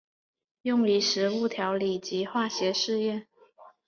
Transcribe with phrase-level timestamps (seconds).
[0.63, 3.27] 用于食物调理及化学实验。